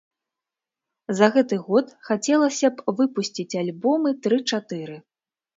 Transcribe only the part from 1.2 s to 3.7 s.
гэты год хацелася б выпусціць